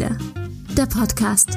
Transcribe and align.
Ziele, 0.00 0.16
der 0.78 0.86
Podcast. 0.86 1.50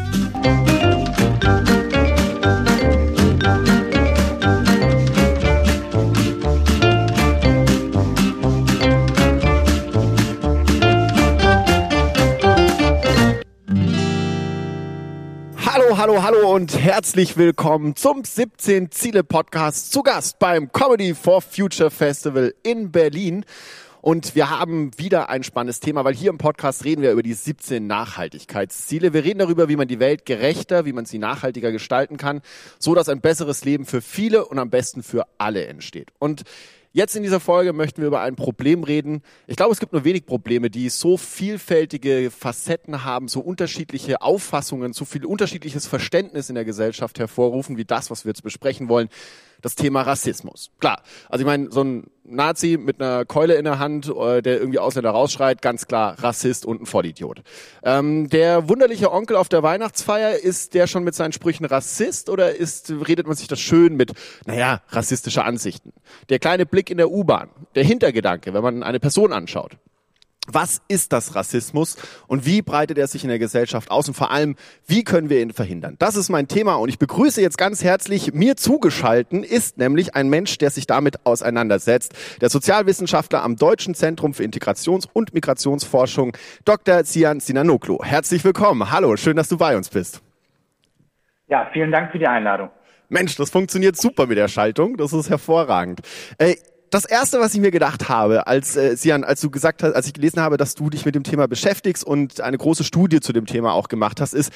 Hallo, 15.66 15.98
hallo, 15.98 16.22
hallo 16.22 16.54
und 16.54 16.78
herzlich 16.78 17.38
willkommen 17.38 17.96
zum 17.96 18.26
17 18.26 18.92
Ziele 18.92 19.24
Podcast 19.24 19.94
zu 19.94 20.04
Gast 20.04 20.38
beim 20.40 20.70
Comedy 20.74 21.16
for 21.16 21.42
Future 21.42 21.90
Festival 21.90 22.54
in 22.64 22.92
Berlin. 22.92 23.46
Und 24.04 24.36
wir 24.36 24.50
haben 24.50 24.92
wieder 24.98 25.30
ein 25.30 25.44
spannendes 25.44 25.80
Thema, 25.80 26.04
weil 26.04 26.14
hier 26.14 26.30
im 26.30 26.38
Podcast 26.38 26.84
reden 26.84 27.02
wir 27.02 27.14
über 27.14 27.24
die 27.24 27.32
17 27.32 27.88
Nachhaltigkeitsziele. 27.88 29.14
Wir 29.14 29.24
reden 29.24 29.40
darüber, 29.40 29.70
wie 29.70 29.78
man 29.78 29.88
die 29.88 30.02
Welt 30.02 30.26
gerechter, 30.26 30.84
wie 30.84 30.92
man 30.92 31.06
sie 31.06 31.20
nachhaltiger 31.20 31.72
gestalten 31.72 32.18
kann, 32.18 32.42
so 32.80 32.96
dass 32.96 33.08
ein 33.08 33.22
besseres 33.22 33.64
Leben 33.64 33.86
für 33.86 34.02
viele 34.02 34.44
und 34.44 34.60
am 34.60 34.70
besten 34.70 35.04
für 35.04 35.26
alle 35.38 35.66
entsteht. 35.68 36.12
Und 36.20 36.44
Jetzt 36.96 37.16
in 37.16 37.24
dieser 37.24 37.40
Folge 37.40 37.74
möchten 37.74 38.02
wir 38.02 38.08
über 38.08 38.22
ein 38.22 38.36
Problem 38.36 38.84
reden. 38.84 39.24
Ich 39.48 39.56
glaube, 39.56 39.72
es 39.72 39.80
gibt 39.80 39.94
nur 39.94 40.04
wenig 40.04 40.28
Probleme, 40.28 40.70
die 40.70 40.90
so 40.90 41.18
vielfältige 41.18 42.30
Facetten 42.30 43.04
haben, 43.04 43.28
so 43.28 43.40
unterschiedliche 43.40 44.22
Auffassungen, 44.22 44.94
so 44.94 45.04
viel 45.04 45.26
unterschiedliches 45.26 45.88
Verständnis 45.88 46.50
in 46.50 46.56
der 46.56 46.66
Gesellschaft 46.66 47.18
hervorrufen, 47.18 47.78
wie 47.78 47.86
das, 47.86 48.12
was 48.12 48.26
wir 48.26 48.30
jetzt 48.30 48.44
besprechen 48.44 48.90
wollen 48.90 49.10
das 49.64 49.76
Thema 49.76 50.02
Rassismus. 50.02 50.70
Klar, 50.80 51.02
also 51.30 51.42
ich 51.42 51.48
meine, 51.48 51.72
so 51.72 51.84
ein 51.84 52.12
Nazi 52.26 52.78
mit 52.80 53.02
einer 53.02 53.26
Keule 53.26 53.56
in 53.56 53.64
der 53.64 53.80
Hand, 53.80 54.08
äh, 54.08 54.42
der 54.42 54.60
irgendwie 54.60 54.78
Ausländer 54.78 55.10
rausschreit, 55.10 55.62
ganz 55.62 55.88
klar 55.88 56.22
Rassist 56.22 56.66
und 56.66 56.82
ein 56.82 56.86
Vollidiot. 56.86 57.42
Ähm, 57.82 58.30
der 58.30 58.70
wunderliche 58.70 59.12
Onkel 59.12 59.38
auf 59.38 59.50
der 59.50 59.64
Weihnachtsfeier, 59.64 60.36
ist 60.36 60.74
der 60.74 60.86
schon 60.88 61.04
mit 61.04 61.16
seinen 61.16 61.32
Sprüchen 61.32 61.66
Rassist 61.66 62.30
oder 62.30 62.56
ist, 62.56 62.92
redet 63.08 63.26
man 63.26 63.36
sich 63.36 63.48
das 63.48 63.60
schön 63.60 63.96
mit, 63.96 64.12
naja, 64.46 64.82
rassistische 64.90 65.44
Ansichten? 65.44 65.94
Der 66.30 66.40
kleine 66.40 66.66
Blick 66.66 66.90
in 66.90 66.98
der 66.98 67.10
U-Bahn, 67.10 67.50
der 67.76 67.86
Hintergedanke, 67.86 68.54
wenn 68.54 68.64
man 68.64 68.84
eine 68.84 69.00
Person 69.00 69.32
anschaut. 69.32 69.78
Was 70.52 70.82
ist 70.90 71.14
das 71.14 71.36
Rassismus 71.36 71.96
und 72.28 72.46
wie 72.46 72.62
breitet 72.62 72.98
er 72.98 73.08
sich 73.08 73.24
in 73.24 73.30
der 73.30 73.40
Gesellschaft 73.40 73.90
aus 73.90 74.10
und 74.10 74.14
vor 74.14 74.30
allem, 74.30 74.58
wie 74.86 75.06
können 75.06 75.30
wir 75.30 75.42
ihn 75.42 75.54
verhindern? 75.54 75.96
Das 76.00 76.18
ist 76.18 76.30
mein 76.30 76.50
Thema 76.50 76.76
und 76.76 76.90
ich 76.90 77.00
begrüße 77.00 77.42
jetzt 77.42 77.58
ganz 77.58 77.82
herzlich, 77.82 78.34
mir 78.34 78.58
zugeschalten 78.58 79.44
ist 79.44 79.78
nämlich 79.78 80.16
ein 80.16 80.28
Mensch, 80.28 80.58
der 80.58 80.70
sich 80.70 80.86
damit 80.86 81.26
auseinandersetzt, 81.26 82.14
der 82.42 82.50
Sozialwissenschaftler 82.50 83.42
am 83.42 83.56
Deutschen 83.56 83.96
Zentrum 83.96 84.34
für 84.34 84.44
Integrations- 84.44 85.08
und 85.14 85.34
Migrationsforschung, 85.34 86.36
Dr. 86.66 87.06
Sian 87.06 87.40
Sinanoglu. 87.40 88.04
Herzlich 88.04 88.44
willkommen. 88.44 88.92
Hallo, 88.92 89.16
schön, 89.16 89.38
dass 89.38 89.48
du 89.48 89.58
bei 89.58 89.78
uns 89.78 89.88
bist. 89.88 90.22
Ja, 91.48 91.70
vielen 91.72 91.92
Dank 91.92 92.12
für 92.12 92.20
die 92.20 92.28
Einladung. 92.28 92.70
Mensch, 93.08 93.36
das 93.38 93.50
funktioniert 93.50 93.96
super 93.96 94.28
mit 94.28 94.38
der 94.38 94.48
Schaltung. 94.50 94.98
Das 94.98 95.14
ist 95.14 95.30
hervorragend. 95.30 96.02
Äh, 96.38 96.56
das 96.94 97.06
erste, 97.06 97.40
was 97.40 97.54
ich 97.54 97.62
mir 97.62 97.72
gedacht 97.72 98.10
habe, 98.10 98.48
als 98.48 98.78
äh, 98.78 98.96
Sian, 98.96 99.24
als 99.24 99.42
du 99.42 99.50
gesagt 99.50 99.84
hast, 99.84 99.94
als 99.94 100.08
ich 100.08 100.14
gelesen 100.14 100.42
habe, 100.42 100.58
dass 100.58 100.76
du 100.76 100.90
dich 100.90 101.06
mit 101.06 101.16
dem 101.16 101.24
Thema 101.24 101.48
beschäftigst 101.48 102.06
und 102.06 102.42
eine 102.42 102.58
große 102.58 102.84
Studie 102.84 103.20
zu 103.20 103.34
dem 103.34 103.46
Thema 103.46 103.74
auch 103.74 103.88
gemacht 103.88 104.22
hast, 104.22 104.34
ist, 104.34 104.54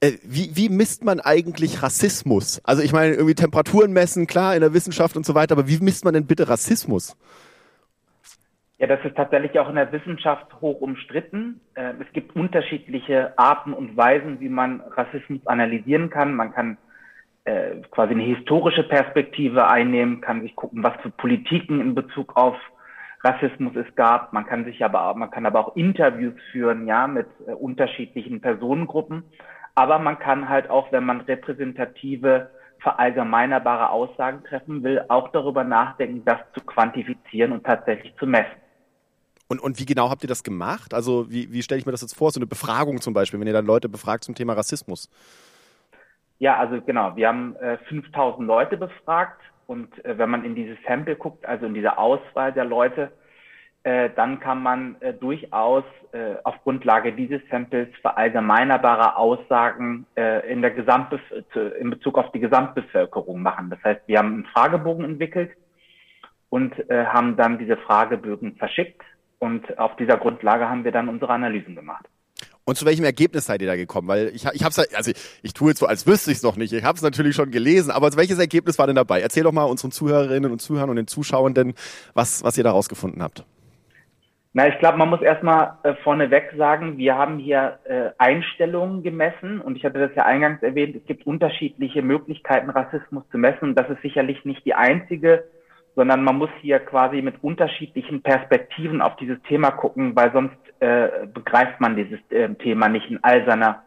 äh, 0.00 0.12
wie, 0.22 0.50
wie 0.54 0.68
misst 0.68 1.04
man 1.04 1.20
eigentlich 1.20 1.82
Rassismus? 1.82 2.60
Also 2.64 2.82
ich 2.82 2.92
meine, 2.92 3.14
irgendwie 3.14 3.34
Temperaturen 3.34 3.92
messen, 3.92 4.26
klar, 4.26 4.54
in 4.54 4.60
der 4.60 4.74
Wissenschaft 4.74 5.16
und 5.16 5.26
so 5.26 5.34
weiter, 5.34 5.52
aber 5.52 5.68
wie 5.68 5.78
misst 5.78 6.04
man 6.04 6.14
denn 6.14 6.26
bitte 6.26 6.48
Rassismus? 6.48 7.16
Ja, 8.78 8.88
das 8.88 8.98
ist 9.04 9.16
tatsächlich 9.16 9.56
auch 9.60 9.68
in 9.68 9.76
der 9.76 9.92
Wissenschaft 9.92 10.60
hoch 10.60 10.80
umstritten. 10.80 11.60
Äh, 11.74 11.94
es 12.00 12.12
gibt 12.12 12.34
unterschiedliche 12.34 13.32
Arten 13.36 13.72
und 13.72 13.96
Weisen, 13.96 14.40
wie 14.40 14.48
man 14.48 14.80
Rassismus 14.80 15.46
analysieren 15.46 16.10
kann. 16.10 16.34
Man 16.34 16.52
kann 16.52 16.78
äh, 17.44 17.76
quasi 17.90 18.12
eine 18.12 18.22
historische 18.22 18.84
Perspektive 18.84 19.66
einnehmen, 19.66 20.20
kann 20.20 20.42
sich 20.42 20.54
gucken, 20.54 20.82
was 20.82 20.94
für 21.02 21.10
Politiken 21.10 21.80
in 21.80 21.94
Bezug 21.94 22.36
auf 22.36 22.56
Rassismus 23.24 23.74
es 23.76 23.94
gab. 23.94 24.32
Man 24.32 24.46
kann 24.46 24.64
sich 24.64 24.84
aber, 24.84 25.14
man 25.14 25.30
kann 25.30 25.46
aber 25.46 25.60
auch 25.60 25.76
Interviews 25.76 26.34
führen, 26.50 26.86
ja, 26.86 27.06
mit 27.06 27.26
äh, 27.46 27.52
unterschiedlichen 27.52 28.40
Personengruppen. 28.40 29.24
Aber 29.74 29.98
man 29.98 30.18
kann 30.18 30.48
halt 30.48 30.68
auch, 30.68 30.92
wenn 30.92 31.04
man 31.04 31.22
repräsentative, 31.22 32.50
verallgemeinerbare 32.80 33.90
Aussagen 33.90 34.42
treffen 34.44 34.82
will, 34.82 35.04
auch 35.08 35.30
darüber 35.32 35.64
nachdenken, 35.64 36.24
das 36.24 36.38
zu 36.54 36.64
quantifizieren 36.64 37.52
und 37.52 37.64
tatsächlich 37.64 38.14
zu 38.16 38.26
messen. 38.26 38.50
Und, 39.48 39.60
und 39.60 39.78
wie 39.78 39.86
genau 39.86 40.10
habt 40.10 40.24
ihr 40.24 40.28
das 40.28 40.42
gemacht? 40.42 40.94
Also 40.94 41.30
wie, 41.30 41.52
wie 41.52 41.62
stelle 41.62 41.78
ich 41.78 41.86
mir 41.86 41.92
das 41.92 42.02
jetzt 42.02 42.16
vor? 42.16 42.30
So 42.30 42.40
eine 42.40 42.46
Befragung 42.46 43.00
zum 43.00 43.14
Beispiel, 43.14 43.38
wenn 43.38 43.46
ihr 43.46 43.52
dann 43.52 43.66
Leute 43.66 43.88
befragt 43.88 44.24
zum 44.24 44.34
Thema 44.34 44.54
Rassismus. 44.54 45.08
Ja, 46.42 46.56
also 46.56 46.80
genau, 46.80 47.14
wir 47.14 47.28
haben 47.28 47.54
äh, 47.54 47.78
5000 47.88 48.44
Leute 48.44 48.76
befragt 48.76 49.40
und 49.68 50.04
äh, 50.04 50.18
wenn 50.18 50.28
man 50.28 50.44
in 50.44 50.56
dieses 50.56 50.76
Sample 50.84 51.14
guckt, 51.14 51.46
also 51.46 51.66
in 51.66 51.74
diese 51.74 51.98
Auswahl 51.98 52.52
der 52.52 52.64
Leute, 52.64 53.12
äh, 53.84 54.10
dann 54.16 54.40
kann 54.40 54.60
man 54.60 54.96
äh, 55.02 55.14
durchaus 55.14 55.84
äh, 56.10 56.34
auf 56.42 56.60
Grundlage 56.64 57.12
dieses 57.12 57.40
Samples 57.48 57.86
verallgemeinerbare 58.00 59.14
Aussagen 59.14 60.04
äh, 60.16 60.50
in 60.50 60.62
der 60.62 60.72
in 61.80 61.90
Bezug 61.90 62.18
auf 62.18 62.32
die 62.32 62.40
Gesamtbevölkerung 62.40 63.40
machen. 63.40 63.70
Das 63.70 63.78
heißt, 63.84 64.00
wir 64.08 64.18
haben 64.18 64.32
einen 64.32 64.46
Fragebogen 64.46 65.04
entwickelt 65.04 65.52
und 66.48 66.72
äh, 66.90 67.06
haben 67.06 67.36
dann 67.36 67.58
diese 67.58 67.76
Fragebögen 67.76 68.56
verschickt 68.56 69.00
und 69.38 69.78
auf 69.78 69.94
dieser 69.94 70.16
Grundlage 70.16 70.68
haben 70.68 70.82
wir 70.82 70.90
dann 70.90 71.08
unsere 71.08 71.32
Analysen 71.34 71.76
gemacht. 71.76 72.08
Und 72.64 72.76
zu 72.76 72.86
welchem 72.86 73.04
Ergebnis 73.04 73.46
seid 73.46 73.60
ihr 73.60 73.66
da 73.66 73.76
gekommen? 73.76 74.06
Weil 74.08 74.28
ich, 74.28 74.46
ich 74.52 74.62
habe 74.62 74.74
also 74.94 75.12
ich 75.42 75.52
tue 75.52 75.70
jetzt 75.70 75.80
so, 75.80 75.86
als 75.86 76.06
wüsste 76.06 76.30
ich 76.30 76.38
es 76.38 76.42
noch 76.42 76.56
nicht. 76.56 76.72
Ich 76.72 76.84
habe 76.84 76.96
es 76.96 77.02
natürlich 77.02 77.34
schon 77.34 77.50
gelesen, 77.50 77.90
aber 77.90 78.14
welches 78.16 78.38
Ergebnis 78.38 78.78
war 78.78 78.86
denn 78.86 78.96
dabei? 78.96 79.20
Erzähl 79.20 79.42
doch 79.42 79.52
mal 79.52 79.64
unseren 79.64 79.90
Zuhörerinnen 79.90 80.52
und 80.52 80.60
Zuhörern 80.60 80.90
und 80.90 80.96
den 80.96 81.08
Zuschauenden, 81.08 81.74
was, 82.14 82.44
was 82.44 82.56
ihr 82.56 82.64
da 82.64 82.70
rausgefunden 82.70 83.22
habt. 83.22 83.44
Na, 84.54 84.68
ich 84.68 84.78
glaube, 84.78 84.98
man 84.98 85.08
muss 85.08 85.22
erstmal 85.22 85.78
äh, 85.82 85.94
vorneweg 86.04 86.52
sagen, 86.58 86.98
wir 86.98 87.16
haben 87.16 87.38
hier 87.38 87.78
äh, 87.84 88.10
Einstellungen 88.18 89.02
gemessen 89.02 89.62
und 89.62 89.76
ich 89.76 89.84
hatte 89.84 89.98
das 89.98 90.14
ja 90.14 90.26
eingangs 90.26 90.62
erwähnt, 90.62 90.94
es 90.94 91.06
gibt 91.06 91.26
unterschiedliche 91.26 92.02
Möglichkeiten, 92.02 92.68
Rassismus 92.68 93.24
zu 93.30 93.38
messen 93.38 93.70
und 93.70 93.74
das 93.76 93.88
ist 93.88 94.02
sicherlich 94.02 94.44
nicht 94.44 94.64
die 94.66 94.74
einzige 94.74 95.44
sondern 95.94 96.24
man 96.24 96.38
muss 96.38 96.50
hier 96.60 96.78
quasi 96.78 97.22
mit 97.22 97.42
unterschiedlichen 97.42 98.22
Perspektiven 98.22 99.02
auf 99.02 99.16
dieses 99.16 99.40
Thema 99.42 99.70
gucken, 99.70 100.16
weil 100.16 100.32
sonst 100.32 100.56
äh, 100.80 101.26
begreift 101.32 101.80
man 101.80 101.96
dieses 101.96 102.18
äh, 102.30 102.48
Thema 102.54 102.88
nicht 102.88 103.10
in 103.10 103.22
all 103.22 103.44
seiner 103.46 103.82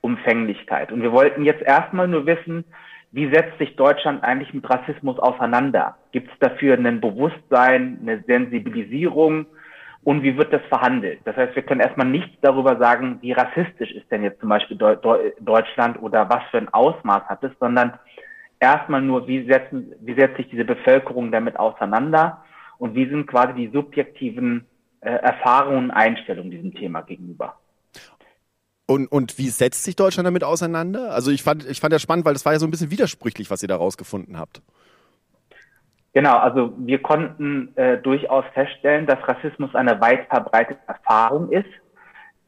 Umfänglichkeit. 0.00 0.92
Und 0.92 1.02
wir 1.02 1.12
wollten 1.12 1.44
jetzt 1.44 1.62
erstmal 1.62 2.08
nur 2.08 2.26
wissen, 2.26 2.64
wie 3.10 3.32
setzt 3.32 3.58
sich 3.58 3.74
Deutschland 3.76 4.22
eigentlich 4.22 4.52
mit 4.52 4.68
Rassismus 4.68 5.18
auseinander? 5.18 5.96
Gibt 6.12 6.30
es 6.30 6.38
dafür 6.40 6.74
ein 6.74 7.00
Bewusstsein, 7.00 7.98
eine 8.02 8.22
Sensibilisierung 8.26 9.46
und 10.04 10.22
wie 10.22 10.36
wird 10.36 10.52
das 10.52 10.62
verhandelt? 10.68 11.20
Das 11.24 11.36
heißt, 11.36 11.56
wir 11.56 11.62
können 11.62 11.80
erstmal 11.80 12.06
nichts 12.06 12.36
darüber 12.42 12.76
sagen, 12.76 13.18
wie 13.22 13.32
rassistisch 13.32 13.92
ist 13.92 14.10
denn 14.10 14.22
jetzt 14.22 14.40
zum 14.40 14.50
Beispiel 14.50 14.76
Deutschland 14.76 16.02
oder 16.02 16.28
was 16.28 16.42
für 16.50 16.58
ein 16.58 16.72
Ausmaß 16.72 17.24
hat 17.24 17.42
es, 17.42 17.52
sondern 17.58 17.94
erstmal 18.60 19.02
nur, 19.02 19.26
wie, 19.26 19.46
setzen, 19.46 19.92
wie 20.00 20.14
setzt 20.14 20.36
sich 20.36 20.48
diese 20.48 20.64
Bevölkerung 20.64 21.32
damit 21.32 21.58
auseinander 21.58 22.44
und 22.78 22.94
wie 22.94 23.08
sind 23.08 23.26
quasi 23.26 23.54
die 23.54 23.70
subjektiven 23.72 24.66
äh, 25.00 25.10
Erfahrungen 25.10 25.84
und 25.84 25.90
Einstellungen 25.90 26.50
diesem 26.50 26.74
Thema 26.74 27.02
gegenüber. 27.02 27.58
Und, 28.86 29.06
und 29.06 29.36
wie 29.36 29.48
setzt 29.48 29.84
sich 29.84 29.96
Deutschland 29.96 30.26
damit 30.26 30.44
auseinander? 30.44 31.12
Also 31.12 31.30
ich 31.30 31.42
fand, 31.42 31.68
ich 31.68 31.80
fand 31.80 31.92
ja 31.92 31.98
spannend, 31.98 32.24
weil 32.24 32.32
das 32.32 32.46
war 32.46 32.54
ja 32.54 32.58
so 32.58 32.66
ein 32.66 32.70
bisschen 32.70 32.90
widersprüchlich, 32.90 33.50
was 33.50 33.62
ihr 33.62 33.68
da 33.68 33.76
rausgefunden 33.76 34.38
habt. 34.38 34.62
Genau, 36.14 36.38
also 36.38 36.72
wir 36.78 37.00
konnten 37.02 37.76
äh, 37.76 37.98
durchaus 37.98 38.44
feststellen, 38.54 39.06
dass 39.06 39.18
Rassismus 39.28 39.74
eine 39.74 40.00
weit 40.00 40.26
verbreitete 40.28 40.80
Erfahrung 40.86 41.50
ist 41.52 41.68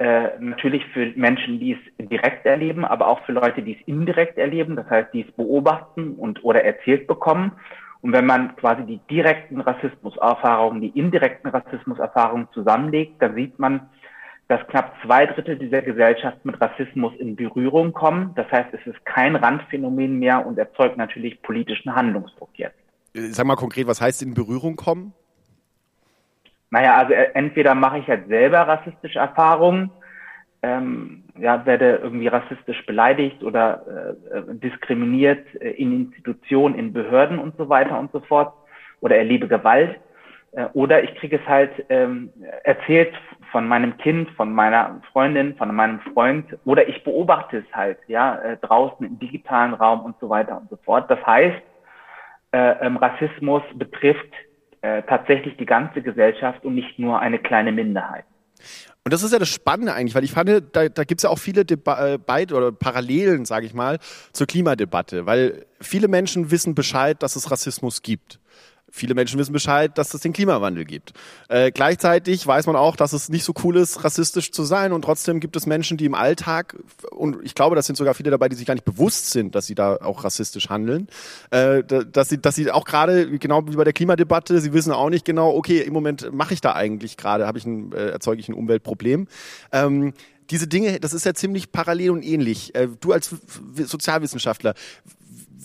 äh, 0.01 0.31
natürlich 0.41 0.83
für 0.95 1.13
Menschen, 1.15 1.61
die 1.61 1.73
es 1.73 2.09
direkt 2.09 2.47
erleben, 2.47 2.87
aber 2.87 3.07
auch 3.07 3.21
für 3.27 3.33
Leute, 3.33 3.61
die 3.61 3.77
es 3.79 3.87
indirekt 3.87 4.39
erleben, 4.39 4.75
das 4.75 4.89
heißt, 4.89 5.13
die 5.13 5.27
es 5.27 5.33
beobachten 5.33 6.15
und 6.15 6.43
oder 6.43 6.65
erzählt 6.65 7.07
bekommen. 7.07 7.53
Und 8.01 8.15
wenn 8.15 8.25
man 8.25 8.57
quasi 8.57 8.85
die 8.85 9.01
direkten 9.11 9.61
Rassismuserfahrungen, 9.61 10.81
die 10.81 10.99
indirekten 10.99 11.51
Rassismuserfahrungen 11.51 12.49
zusammenlegt, 12.55 13.21
dann 13.21 13.35
sieht 13.35 13.59
man, 13.59 13.91
dass 14.49 14.67
knapp 14.69 14.95
zwei 15.05 15.27
Drittel 15.27 15.59
dieser 15.59 15.83
Gesellschaft 15.83 16.47
mit 16.47 16.59
Rassismus 16.59 17.13
in 17.19 17.37
Berührung 17.37 17.93
kommen. 17.93 18.33
Das 18.37 18.51
heißt, 18.51 18.73
es 18.73 18.87
ist 18.87 19.05
kein 19.05 19.37
Randphänomen 19.37 20.19
mehr 20.19 20.47
und 20.47 20.59
erzeugt 20.59 20.97
natürlich 20.97 21.43
politischen 21.43 21.95
Handlungsdruck 21.95 22.49
jetzt. 22.55 22.79
Sag 23.13 23.45
mal 23.45 23.57
konkret, 23.57 23.87
was 23.87 24.01
heißt 24.01 24.23
in 24.23 24.33
Berührung 24.33 24.77
kommen? 24.77 25.13
Naja, 26.71 26.97
also 26.97 27.13
äh, 27.13 27.31
entweder 27.35 27.75
mache 27.75 27.99
ich 27.99 28.09
halt 28.09 28.29
selber 28.29 28.61
rassistische 28.61 29.19
Erfahrungen, 29.19 29.91
ähm, 30.63 31.25
ja, 31.39 31.65
werde 31.67 32.01
irgendwie 32.03 32.29
rassistisch 32.29 32.85
beleidigt 32.87 33.43
oder 33.43 34.17
äh, 34.33 34.39
äh, 34.39 34.55
diskriminiert 34.57 35.47
äh, 35.61 35.71
in 35.71 36.07
Institutionen, 36.07 36.75
in 36.75 36.93
Behörden 36.93 37.39
und 37.39 37.57
so 37.57 37.69
weiter 37.69 37.99
und 37.99 38.13
so 38.13 38.21
fort 38.21 38.53
oder 39.01 39.17
erlebe 39.17 39.49
Gewalt. 39.49 39.99
Äh, 40.53 40.67
oder 40.75 41.03
ich 41.03 41.15
kriege 41.17 41.41
es 41.41 41.49
halt 41.49 41.71
ähm, 41.89 42.31
erzählt 42.65 43.15
von 43.51 43.67
meinem 43.67 43.97
Kind, 43.97 44.31
von 44.33 44.53
meiner 44.53 45.01
Freundin, 45.13 45.57
von 45.57 45.75
meinem 45.75 46.01
Freund, 46.13 46.47
oder 46.67 46.87
ich 46.89 47.03
beobachte 47.05 47.59
es 47.59 47.75
halt, 47.75 47.99
ja, 48.07 48.37
äh, 48.37 48.57
draußen 48.59 49.05
im 49.05 49.19
digitalen 49.19 49.75
Raum 49.75 50.01
und 50.01 50.17
so 50.21 50.29
weiter 50.29 50.59
und 50.59 50.69
so 50.69 50.77
fort. 50.85 51.11
Das 51.11 51.25
heißt, 51.27 51.63
äh, 52.53 52.87
ähm, 52.87 52.97
Rassismus 52.97 53.63
betrifft 53.75 54.33
äh, 54.83 55.03
tatsächlich 55.03 55.57
die 55.57 55.67
ganze 55.67 56.03
Gesellschaft 56.03 56.65
und 56.65 56.75
nicht 56.75 56.99
nur 56.99 57.21
eine 57.21 57.39
kleine 57.39 57.73
Minderheit. 57.73 58.25
Und 59.05 59.15
das 59.15 59.23
ist 59.23 59.33
ja 59.33 59.39
das 59.39 59.49
Spannende 59.49 59.95
eigentlich, 59.95 60.15
weil 60.15 60.25
ich 60.25 60.33
fand, 60.33 60.49
da, 60.73 60.89
da 60.89 61.05
gibt 61.05 61.21
es 61.21 61.23
ja 61.23 61.31
auch 61.31 61.39
viele 61.39 61.65
Debatten 61.65 62.23
äh, 62.27 62.55
oder 62.55 62.71
Parallelen, 62.71 63.47
sage 63.47 63.65
ich 63.65 63.73
mal, 63.73 63.99
zur 64.33 64.47
Klimadebatte, 64.47 65.25
weil 65.25 65.65
viele 65.81 66.09
Menschen 66.09 66.51
wissen 66.51 66.75
Bescheid, 66.75 67.23
dass 67.23 67.37
es 67.37 67.51
Rassismus 67.51 68.03
gibt. 68.03 68.41
Viele 68.91 69.15
Menschen 69.15 69.39
wissen 69.39 69.53
Bescheid, 69.53 69.97
dass 69.97 70.13
es 70.15 70.21
den 70.21 70.33
Klimawandel 70.33 70.85
gibt. 70.85 71.13
Äh, 71.49 71.71
gleichzeitig 71.71 72.47
weiß 72.47 72.67
man 72.67 72.77
auch, 72.77 72.97
dass 72.97 73.13
es 73.13 73.29
nicht 73.29 73.45
so 73.45 73.53
cool 73.63 73.77
ist, 73.77 74.05
rassistisch 74.05 74.53
zu 74.53 74.65
sein. 74.65 74.93
Und 74.93 75.03
trotzdem 75.03 75.41
gibt 75.41 75.57
es 75.57 75.67
Menschen, 75.67 75.97
die 75.97 76.05
im 76.05 76.15
Alltag, 76.15 76.77
und 77.11 77.39
ich 77.43 77.55
glaube, 77.55 77.77
das 77.77 77.87
sind 77.87 77.97
sogar 77.97 78.15
viele 78.15 78.31
dabei, 78.31 78.49
die 78.49 78.57
sich 78.57 78.67
gar 78.67 78.75
nicht 78.75 78.85
bewusst 78.85 79.31
sind, 79.31 79.55
dass 79.55 79.67
sie 79.67 79.75
da 79.75 79.97
auch 79.97 80.25
rassistisch 80.25 80.69
handeln. 80.69 81.09
Äh, 81.51 81.85
dass, 81.85 82.29
sie, 82.29 82.39
dass 82.39 82.57
sie 82.57 82.71
auch 82.71 82.85
gerade, 82.85 83.39
genau 83.39 83.67
wie 83.69 83.77
bei 83.77 83.85
der 83.85 83.93
Klimadebatte, 83.93 84.61
sie 84.61 84.73
wissen 84.73 84.93
auch 84.93 85.11
nicht 85.11 85.25
genau, 85.25 85.55
okay, 85.55 85.81
im 85.81 85.93
Moment 85.93 86.33
mache 86.33 86.55
ich 86.55 86.61
da 86.61 86.73
eigentlich 86.73 87.17
gerade, 87.17 87.47
habe 87.47 87.59
ich 87.59 87.67
ein, 87.67 87.93
äh, 87.93 88.11
erzeuge 88.11 88.41
ich 88.41 88.49
ein 88.49 88.55
Umweltproblem. 88.55 89.29
Ähm, 89.73 90.15
diese 90.51 90.67
Dinge, 90.67 90.99
das 90.99 91.13
ist 91.13 91.25
ja 91.25 91.33
ziemlich 91.33 91.71
parallel 91.71 92.11
und 92.11 92.23
ähnlich. 92.25 92.75
Äh, 92.75 92.89
du 93.01 93.13
als 93.13 93.35
Sozialwissenschaftler, 93.77 94.75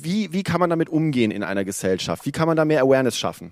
wie, 0.04 0.34
wie 0.34 0.44
kann 0.44 0.60
man 0.60 0.70
damit 0.70 0.90
umgehen 0.90 1.32
in 1.32 1.44
einer 1.44 1.64
Gesellschaft? 1.64 2.26
Wie 2.26 2.32
kann 2.32 2.48
man 2.48 2.58
da 2.58 2.66
mehr 2.66 2.82
Awareness 2.82 3.18
schaffen? 3.18 3.52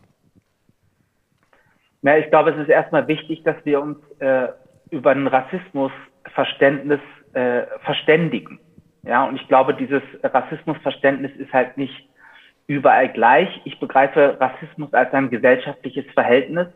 Na, 2.02 2.18
ich 2.18 2.30
glaube, 2.30 2.52
es 2.52 2.58
ist 2.58 2.70
erstmal 2.70 3.08
wichtig, 3.08 3.44
dass 3.44 3.56
wir 3.64 3.82
uns 3.82 3.98
äh, 4.20 4.48
über 4.90 5.12
ein 5.12 5.28
Rassismusverständnis 5.28 7.00
äh, 7.34 7.64
verständigen. 7.86 8.60
Ja, 9.04 9.26
und 9.26 9.36
ich 9.36 9.48
glaube, 9.48 9.74
dieses 9.74 10.02
Rassismusverständnis 10.22 11.32
ist 11.38 11.52
halt 11.54 11.78
nicht 11.78 12.10
überall 12.68 13.12
gleich. 13.12 13.50
Ich 13.66 13.80
begreife 13.80 14.38
Rassismus 14.40 14.94
als 14.94 15.14
ein 15.14 15.30
gesellschaftliches 15.30 16.06
Verhältnis, 16.14 16.68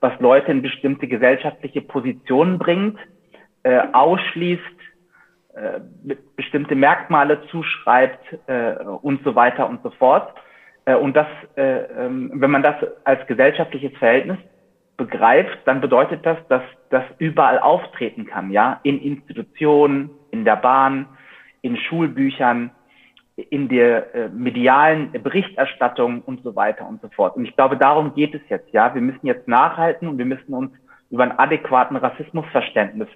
was 0.00 0.18
Leute 0.20 0.50
in 0.50 0.62
bestimmte 0.62 1.06
gesellschaftliche 1.06 1.80
Positionen 1.80 2.58
bringt, 2.58 2.98
äh, 3.62 3.80
ausschließt, 3.92 4.81
äh, 5.54 5.80
bestimmte 6.36 6.74
Merkmale 6.74 7.42
zuschreibt 7.50 8.38
äh, 8.46 8.74
und 9.02 9.22
so 9.24 9.34
weiter 9.34 9.68
und 9.68 9.82
so 9.82 9.90
fort. 9.90 10.32
Äh, 10.84 10.96
und 10.96 11.14
das, 11.14 11.26
äh, 11.56 11.82
ähm, 11.82 12.30
wenn 12.34 12.50
man 12.50 12.62
das 12.62 12.76
als 13.04 13.26
gesellschaftliches 13.26 13.92
Verhältnis 13.98 14.38
begreift, 14.96 15.58
dann 15.64 15.80
bedeutet 15.80 16.24
das, 16.24 16.38
dass 16.48 16.62
das 16.90 17.04
überall 17.18 17.58
auftreten 17.58 18.26
kann, 18.26 18.50
ja, 18.50 18.80
in 18.82 19.00
Institutionen, 19.00 20.10
in 20.30 20.44
der 20.44 20.56
Bahn, 20.56 21.06
in 21.60 21.76
Schulbüchern, 21.76 22.70
in 23.36 23.68
der 23.68 24.14
äh, 24.14 24.28
medialen 24.28 25.10
Berichterstattung 25.12 26.22
und 26.22 26.42
so 26.42 26.54
weiter 26.54 26.86
und 26.86 27.00
so 27.00 27.08
fort. 27.08 27.36
Und 27.36 27.46
ich 27.46 27.56
glaube, 27.56 27.76
darum 27.76 28.14
geht 28.14 28.34
es 28.34 28.42
jetzt, 28.48 28.70
ja. 28.72 28.94
Wir 28.94 29.00
müssen 29.00 29.26
jetzt 29.26 29.48
nachhalten 29.48 30.08
und 30.08 30.18
wir 30.18 30.26
müssen 30.26 30.52
uns 30.52 30.72
über 31.10 31.24
einen 31.24 31.38
adäquaten 31.38 31.96
Rassismusverständnis 31.96 33.08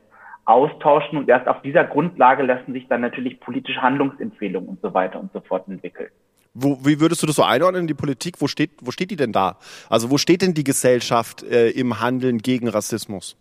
austauschen 0.47 1.19
und 1.19 1.29
erst 1.29 1.49
auf 1.49 1.61
dieser 1.63 1.85
Grundlage 1.85 2.43
lassen 2.45 2.73
sich 2.73 2.89
dann 2.89 3.01
natürlich 3.01 3.41
politische 3.41 3.83
Handlungsempfehlungen 3.83 4.69
und 4.69 4.81
so 4.81 4.95
weiter 4.95 5.21
und 5.21 5.33
so 5.33 5.41
fort 5.41 5.69
entwickeln. 5.69 6.11
Wo, 6.55 6.79
wie 6.87 7.01
würdest 7.01 7.23
du 7.23 7.27
das 7.27 7.37
so 7.37 7.43
einordnen, 7.43 7.87
die 7.87 7.95
Politik? 7.95 8.37
Wo 8.39 8.47
steht, 8.47 8.71
wo 8.81 8.91
steht 8.91 9.11
die 9.11 9.17
denn 9.17 9.33
da? 9.33 9.59
Also 9.91 10.11
wo 10.11 10.17
steht 10.17 10.41
denn 10.41 10.55
die 10.55 10.65
Gesellschaft 10.65 11.43
äh, 11.43 11.69
im 11.71 12.01
Handeln 12.01 12.39
gegen 12.39 12.69
Rassismus? 12.69 13.37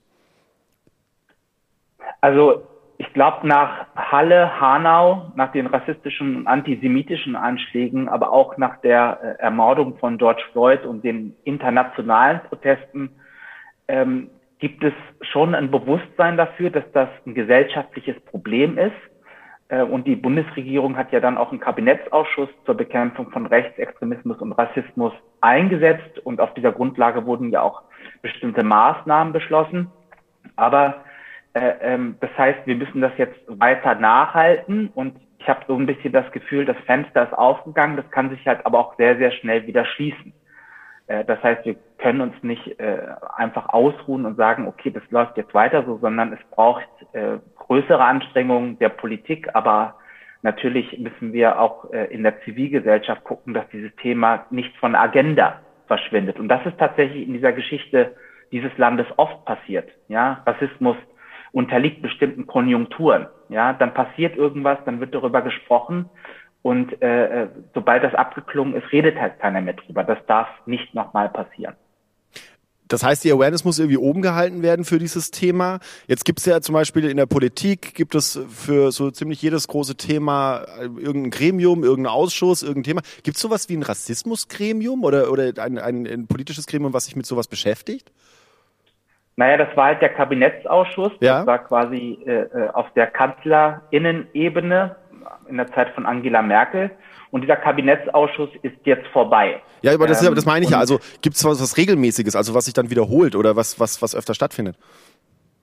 Also 2.19 2.63
ich 2.97 3.11
glaube, 3.13 3.47
nach 3.47 3.87
Halle, 3.95 4.59
Hanau, 4.59 5.31
nach 5.35 5.51
den 5.51 5.67
rassistischen 5.67 6.37
und 6.37 6.47
antisemitischen 6.47 7.35
Anschlägen, 7.35 8.09
aber 8.09 8.31
auch 8.31 8.57
nach 8.57 8.81
der 8.81 9.19
äh, 9.21 9.41
Ermordung 9.43 9.97
von 9.97 10.17
George 10.17 10.43
Floyd 10.51 10.85
und 10.85 11.03
den 11.03 11.35
internationalen 11.43 12.41
Protesten, 12.49 13.11
ähm, 13.87 14.29
gibt 14.59 14.83
es 14.83 14.93
schon 15.21 15.53
ein 15.53 15.71
Bewusstsein 15.71 16.37
dafür, 16.37 16.69
dass 16.69 16.89
das 16.93 17.09
ein 17.25 17.33
gesellschaftliches 17.33 18.19
Problem 18.21 18.77
ist. 18.77 18.95
Äh, 19.67 19.81
und 19.81 20.05
die 20.07 20.15
Bundesregierung 20.15 20.97
hat 20.97 21.11
ja 21.11 21.19
dann 21.19 21.37
auch 21.37 21.51
einen 21.51 21.59
Kabinettsausschuss 21.59 22.49
zur 22.65 22.75
Bekämpfung 22.75 23.31
von 23.31 23.45
Rechtsextremismus 23.45 24.39
und 24.39 24.53
Rassismus 24.53 25.13
eingesetzt. 25.41 26.19
Und 26.23 26.39
auf 26.39 26.53
dieser 26.53 26.71
Grundlage 26.71 27.25
wurden 27.25 27.51
ja 27.51 27.61
auch 27.61 27.83
bestimmte 28.21 28.63
Maßnahmen 28.63 29.33
beschlossen. 29.33 29.91
Aber 30.55 31.03
äh, 31.53 31.73
ähm, 31.81 32.17
das 32.21 32.29
heißt, 32.37 32.59
wir 32.65 32.75
müssen 32.75 33.01
das 33.01 33.11
jetzt 33.17 33.39
weiter 33.47 33.95
nachhalten. 33.95 34.89
Und 34.95 35.15
ich 35.39 35.49
habe 35.49 35.65
so 35.67 35.75
ein 35.75 35.85
bisschen 35.85 36.13
das 36.13 36.31
Gefühl, 36.31 36.65
das 36.65 36.77
Fenster 36.85 37.23
ist 37.23 37.33
aufgegangen. 37.33 37.97
Das 37.97 38.09
kann 38.11 38.29
sich 38.29 38.47
halt 38.47 38.65
aber 38.65 38.79
auch 38.79 38.95
sehr, 38.97 39.17
sehr 39.17 39.31
schnell 39.31 39.67
wieder 39.67 39.85
schließen. 39.85 40.33
Äh, 41.07 41.25
das 41.25 41.41
heißt, 41.43 41.65
wir 41.65 41.75
können 41.97 42.21
uns 42.21 42.35
nicht 42.41 42.79
äh, 42.79 42.99
einfach 43.35 43.69
ausruhen 43.69 44.25
und 44.25 44.35
sagen, 44.37 44.67
okay, 44.67 44.91
das 44.91 45.03
läuft 45.09 45.37
jetzt 45.37 45.53
weiter 45.53 45.83
so, 45.85 45.97
sondern 45.97 46.33
es 46.33 46.39
braucht 46.51 46.87
äh, 47.13 47.37
größere 47.57 48.03
Anstrengungen 48.03 48.79
der 48.79 48.89
Politik, 48.89 49.49
aber 49.53 49.95
natürlich 50.41 50.99
müssen 50.99 51.33
wir 51.33 51.59
auch 51.59 51.85
in 51.85 52.21
der 52.21 52.39
Zivilgesellschaft 52.41 53.23
gucken, 53.23 53.55
dass 53.55 53.67
dieses 53.69 53.95
Thema 53.95 54.45
nicht 54.51 54.77
von 54.77 54.91
der 54.91 55.01
Agenda 55.01 55.61
verschwindet. 55.87 56.39
Und 56.39 56.49
das 56.49 56.63
ist 56.67 56.77
tatsächlich 56.77 57.27
in 57.27 57.33
dieser 57.33 57.51
Geschichte 57.51 58.15
dieses 58.51 58.69
Landes 58.77 59.07
oft 59.17 59.43
passiert. 59.45 59.89
Ja, 60.07 60.43
Rassismus 60.45 60.97
unterliegt 61.51 62.03
bestimmten 62.03 62.45
Konjunkturen. 62.45 63.25
Ja, 63.49 63.73
dann 63.73 63.95
passiert 63.95 64.37
irgendwas, 64.37 64.77
dann 64.85 64.99
wird 64.99 65.15
darüber 65.15 65.41
gesprochen 65.41 66.11
und 66.65 66.99
äh, 66.99 67.43
äh, 67.43 67.47
sobald 67.75 68.03
das 68.03 68.15
abgeklungen 68.15 68.73
ist, 68.73 68.91
redet 68.91 69.21
halt 69.21 69.39
keiner 69.39 69.61
mehr 69.61 69.75
drüber. 69.75 70.03
Das 70.03 70.17
darf 70.25 70.47
nicht 70.65 70.95
nochmal 70.95 71.29
passieren. 71.29 71.75
Das 72.87 73.03
heißt, 73.03 73.23
die 73.23 73.31
Awareness 73.31 73.63
muss 73.65 73.77
irgendwie 73.77 73.99
oben 73.99 74.23
gehalten 74.23 74.63
werden 74.63 74.83
für 74.83 74.97
dieses 74.97 75.29
Thema. 75.29 75.77
Jetzt 76.07 76.25
gibt 76.25 76.39
es 76.39 76.47
ja 76.47 76.61
zum 76.61 76.73
Beispiel 76.73 77.07
in 77.07 77.17
der 77.17 77.27
Politik, 77.27 77.93
gibt 77.93 78.15
es 78.15 78.43
für 78.49 78.91
so 78.91 79.11
ziemlich 79.11 79.43
jedes 79.43 79.67
große 79.67 79.95
Thema 79.95 80.65
äh, 80.79 80.85
irgendein 80.85 81.29
Gremium, 81.29 81.83
irgendein 81.83 82.11
Ausschuss, 82.11 82.63
irgendein 82.63 82.95
Thema. 82.95 83.01
Gibt 83.21 83.37
es 83.37 83.43
sowas 83.43 83.69
wie 83.69 83.77
ein 83.77 83.83
Rassismusgremium 83.83 85.03
oder, 85.03 85.31
oder 85.31 85.51
ein, 85.59 85.77
ein, 85.77 86.07
ein 86.07 86.25
politisches 86.25 86.65
Gremium, 86.65 86.93
was 86.93 87.05
sich 87.05 87.15
mit 87.15 87.27
sowas 87.27 87.47
beschäftigt? 87.47 88.11
Naja, 89.35 89.57
das 89.57 89.77
war 89.77 89.85
halt 89.85 90.01
der 90.01 90.09
Kabinettsausschuss. 90.09 91.11
Ja? 91.19 91.39
Das 91.39 91.45
war 91.45 91.59
quasi 91.59 92.17
äh, 92.25 92.31
äh 92.31 92.69
auf 92.69 92.91
der 92.93 93.05
Kanzlerinnen-Ebene 93.05 94.95
in 95.47 95.57
der 95.57 95.71
Zeit 95.73 95.89
von 95.95 96.05
Angela 96.05 96.41
Merkel. 96.41 96.91
Und 97.31 97.41
dieser 97.41 97.57
Kabinettsausschuss 97.57 98.49
ist 98.61 98.77
jetzt 98.85 99.07
vorbei. 99.07 99.61
Ja, 99.81 99.93
aber 99.93 100.07
das, 100.07 100.25
ähm, 100.25 100.35
das 100.35 100.45
meine 100.45 100.65
ich 100.65 100.71
ja. 100.71 100.79
Also 100.79 100.99
gibt 101.21 101.35
es 101.35 101.43
was, 101.43 101.61
was 101.61 101.77
Regelmäßiges, 101.77 102.35
also 102.35 102.53
was 102.53 102.65
sich 102.65 102.73
dann 102.73 102.89
wiederholt 102.89 103.35
oder 103.35 103.55
was, 103.55 103.79
was, 103.79 104.01
was 104.01 104.15
öfter 104.15 104.33
stattfindet? 104.33 104.77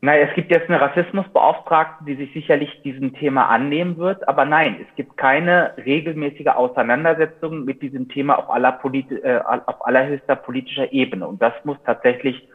Naja, 0.05 0.27
es 0.29 0.35
gibt 0.35 0.51
jetzt 0.51 0.69
eine 0.69 0.81
Rassismusbeauftragte, 0.81 2.05
die 2.05 2.17
sich 2.17 2.33
sicherlich 2.33 2.83
diesem 2.83 3.15
Thema 3.15 3.47
annehmen 3.49 3.99
wird. 3.99 4.27
Aber 4.27 4.45
nein, 4.45 4.85
es 4.87 4.97
gibt 4.97 5.17
keine 5.17 5.75
regelmäßige 5.77 6.49
Auseinandersetzung 6.49 7.65
mit 7.65 7.83
diesem 7.83 8.09
Thema 8.09 8.37
auf, 8.37 8.51
aller 8.51 8.73
Polit 8.73 9.13
äh, 9.13 9.41
auf 9.45 9.87
allerhöchster 9.87 10.35
politischer 10.35 10.93
Ebene. 10.93 11.27
Und 11.29 11.41
das 11.41 11.53
muss 11.63 11.77
tatsächlich 11.87 12.49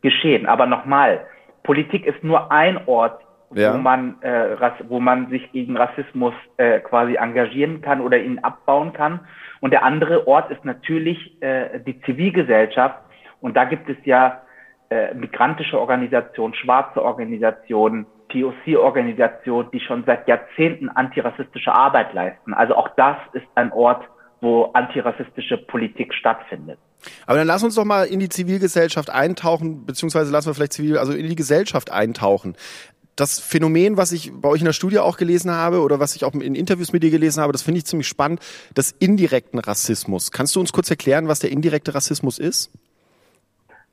geschehen. 0.00 0.46
Aber 0.46 0.64
nochmal, 0.64 1.26
Politik 1.62 2.06
ist 2.06 2.24
nur 2.24 2.50
ein 2.50 2.80
Ort, 2.86 3.20
ja. 3.54 3.74
wo 3.74 3.78
man 3.78 4.20
äh, 4.22 4.56
wo 4.88 5.00
man 5.00 5.28
sich 5.30 5.50
gegen 5.52 5.76
Rassismus 5.76 6.34
äh, 6.56 6.80
quasi 6.80 7.16
engagieren 7.16 7.80
kann 7.80 8.00
oder 8.00 8.18
ihn 8.18 8.38
abbauen 8.40 8.92
kann. 8.92 9.20
Und 9.60 9.70
der 9.70 9.84
andere 9.84 10.26
Ort 10.26 10.50
ist 10.50 10.64
natürlich 10.64 11.40
äh, 11.42 11.80
die 11.80 12.00
Zivilgesellschaft. 12.02 12.98
Und 13.40 13.56
da 13.56 13.64
gibt 13.64 13.88
es 13.88 13.96
ja 14.04 14.42
äh, 14.90 15.14
migrantische 15.14 15.78
Organisationen, 15.78 16.54
schwarze 16.54 17.02
Organisationen, 17.02 18.06
POC-Organisationen, 18.28 19.70
die 19.72 19.80
schon 19.80 20.04
seit 20.04 20.26
Jahrzehnten 20.28 20.88
antirassistische 20.88 21.72
Arbeit 21.72 22.12
leisten. 22.14 22.52
Also 22.52 22.74
auch 22.74 22.88
das 22.96 23.16
ist 23.32 23.46
ein 23.54 23.72
Ort, 23.72 24.04
wo 24.40 24.70
antirassistische 24.74 25.56
Politik 25.56 26.12
stattfindet. 26.14 26.78
Aber 27.26 27.38
dann 27.38 27.46
lass 27.46 27.62
uns 27.62 27.74
doch 27.74 27.84
mal 27.84 28.04
in 28.04 28.20
die 28.20 28.28
Zivilgesellschaft 28.28 29.10
eintauchen, 29.10 29.86
beziehungsweise 29.86 30.32
lassen 30.32 30.48
wir 30.48 30.54
vielleicht 30.54 30.72
zivil, 30.72 30.98
also 30.98 31.12
in 31.12 31.28
die 31.28 31.36
Gesellschaft 31.36 31.90
eintauchen 31.90 32.56
das 33.16 33.40
Phänomen, 33.40 33.96
was 33.96 34.12
ich 34.12 34.32
bei 34.32 34.48
euch 34.48 34.60
in 34.60 34.66
der 34.66 34.72
Studie 34.72 34.98
auch 34.98 35.16
gelesen 35.16 35.50
habe 35.50 35.80
oder 35.80 36.00
was 36.00 36.16
ich 36.16 36.24
auch 36.24 36.34
in 36.34 36.54
Interviews 36.54 36.92
mit 36.92 37.02
dir 37.02 37.10
gelesen 37.10 37.42
habe, 37.42 37.52
das 37.52 37.62
finde 37.62 37.78
ich 37.78 37.86
ziemlich 37.86 38.08
spannend, 38.08 38.40
das 38.74 38.92
indirekten 38.92 39.58
Rassismus. 39.58 40.32
Kannst 40.32 40.56
du 40.56 40.60
uns 40.60 40.72
kurz 40.72 40.90
erklären, 40.90 41.28
was 41.28 41.40
der 41.40 41.50
indirekte 41.50 41.94
Rassismus 41.94 42.38
ist? 42.38 42.72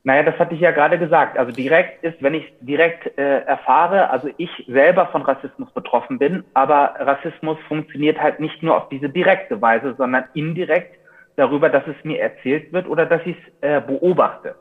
Naja, 0.04 0.24
das 0.24 0.36
hatte 0.38 0.54
ich 0.56 0.60
ja 0.60 0.72
gerade 0.72 0.98
gesagt. 0.98 1.38
Also 1.38 1.52
direkt 1.52 2.02
ist, 2.02 2.20
wenn 2.20 2.34
ich 2.34 2.52
direkt 2.60 3.16
äh, 3.16 3.42
erfahre, 3.42 4.10
also 4.10 4.28
ich 4.36 4.50
selber 4.66 5.06
von 5.06 5.22
Rassismus 5.22 5.70
betroffen 5.72 6.18
bin, 6.18 6.42
aber 6.54 6.96
Rassismus 6.98 7.56
funktioniert 7.68 8.20
halt 8.20 8.40
nicht 8.40 8.62
nur 8.64 8.76
auf 8.76 8.88
diese 8.88 9.08
direkte 9.08 9.62
Weise, 9.62 9.94
sondern 9.96 10.24
indirekt 10.34 10.98
darüber, 11.36 11.68
dass 11.68 11.86
es 11.86 11.94
mir 12.02 12.20
erzählt 12.20 12.72
wird 12.72 12.88
oder 12.88 13.06
dass 13.06 13.20
ich 13.24 13.36
es 13.36 13.68
äh, 13.68 13.80
beobachte. 13.80 14.56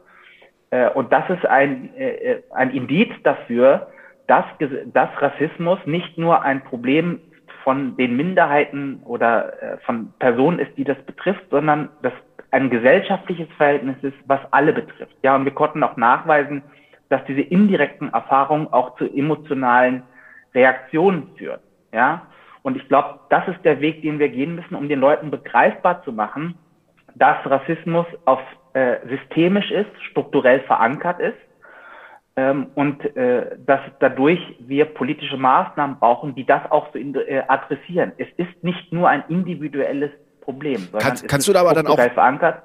Äh, 0.69 0.89
und 0.89 1.11
das 1.11 1.27
ist 1.31 1.45
ein, 1.45 1.95
äh, 1.97 2.41
ein 2.51 2.69
Indiz 2.69 3.09
dafür, 3.23 3.87
dass, 4.31 4.45
dass 4.93 5.09
Rassismus 5.21 5.77
nicht 5.85 6.17
nur 6.17 6.41
ein 6.41 6.63
Problem 6.63 7.19
von 7.65 7.97
den 7.97 8.15
Minderheiten 8.15 9.01
oder 9.03 9.61
äh, 9.61 9.77
von 9.79 10.13
Personen 10.19 10.57
ist, 10.59 10.71
die 10.77 10.85
das 10.85 10.97
betrifft, 11.05 11.43
sondern 11.51 11.89
das 12.01 12.13
ein 12.51 12.69
gesellschaftliches 12.69 13.49
Verhältnis 13.57 13.97
ist, 14.01 14.15
was 14.27 14.39
alle 14.51 14.71
betrifft. 14.71 15.17
Ja, 15.21 15.35
und 15.35 15.43
wir 15.43 15.53
konnten 15.53 15.83
auch 15.83 15.97
nachweisen, 15.97 16.63
dass 17.09 17.21
diese 17.25 17.41
indirekten 17.41 18.13
Erfahrungen 18.13 18.71
auch 18.71 18.95
zu 18.95 19.03
emotionalen 19.03 20.03
Reaktionen 20.55 21.31
führen. 21.37 21.59
Ja, 21.91 22.27
und 22.63 22.77
ich 22.77 22.87
glaube, 22.87 23.19
das 23.29 23.45
ist 23.49 23.65
der 23.65 23.81
Weg, 23.81 24.01
den 24.01 24.17
wir 24.17 24.29
gehen 24.29 24.55
müssen, 24.55 24.75
um 24.75 24.87
den 24.87 25.01
Leuten 25.01 25.29
begreifbar 25.29 26.03
zu 26.03 26.13
machen, 26.13 26.57
dass 27.15 27.35
Rassismus 27.45 28.05
auf 28.23 28.39
äh, 28.75 28.95
systemisch 29.09 29.71
ist, 29.71 29.91
strukturell 30.09 30.61
verankert 30.61 31.19
ist 31.19 31.50
ähm, 32.35 32.67
und 32.75 33.03
äh, 33.15 33.57
dass 33.65 33.81
dadurch 33.99 34.39
wir 34.59 34.85
politische 34.85 35.37
Maßnahmen 35.37 35.99
brauchen, 35.99 36.33
die 36.35 36.45
das 36.45 36.61
auch 36.71 36.87
so 36.93 36.99
in, 36.99 37.13
äh, 37.15 37.43
adressieren. 37.47 38.13
Es 38.17 38.27
ist 38.37 38.63
nicht 38.63 38.91
nur 38.91 39.09
ein 39.09 39.23
individuelles 39.27 40.11
Problem. 40.39 40.87
Kannst, 40.97 41.27
kannst 41.27 41.47
du 41.47 41.53
da 41.53 41.61
aber 41.61 41.73
dann 41.73 41.87
auch 41.87 41.99
verankert. 41.99 42.63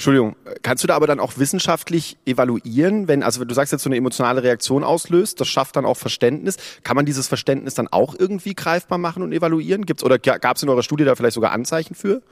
Entschuldigung, 0.00 0.34
kannst 0.62 0.82
du 0.82 0.88
da 0.88 0.96
aber 0.96 1.06
dann 1.06 1.20
auch 1.20 1.36
wissenschaftlich 1.36 2.16
evaluieren, 2.24 3.06
wenn, 3.06 3.22
also 3.22 3.44
du 3.44 3.52
sagst 3.52 3.70
jetzt 3.70 3.82
so 3.82 3.90
eine 3.90 3.96
emotionale 3.96 4.42
Reaktion 4.42 4.82
auslöst, 4.82 5.38
das 5.40 5.48
schafft 5.48 5.76
dann 5.76 5.84
auch 5.84 5.98
Verständnis. 5.98 6.56
Kann 6.84 6.96
man 6.96 7.04
dieses 7.04 7.28
Verständnis 7.28 7.74
dann 7.74 7.86
auch 7.88 8.14
irgendwie 8.18 8.54
greifbar 8.54 8.96
machen 8.96 9.22
und 9.22 9.32
evaluieren? 9.32 9.84
Gibt's 9.84 10.02
oder 10.02 10.18
gab 10.18 10.56
es 10.56 10.62
in 10.62 10.70
eurer 10.70 10.82
Studie 10.82 11.04
da 11.04 11.16
vielleicht 11.16 11.34
sogar 11.34 11.52
Anzeichen 11.52 11.94
für? 11.94 12.22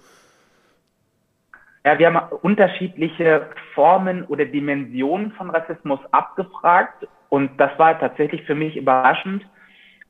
Ja, 1.89 1.99
wir 1.99 2.13
haben 2.13 2.37
unterschiedliche 2.43 3.47
Formen 3.73 4.27
oder 4.27 4.45
Dimensionen 4.45 5.33
von 5.33 5.49
Rassismus 5.49 5.99
abgefragt 6.11 7.09
und 7.31 7.59
das 7.59 7.71
war 7.79 7.99
tatsächlich 7.99 8.43
für 8.43 8.55
mich 8.55 8.77
überraschend. 8.77 9.43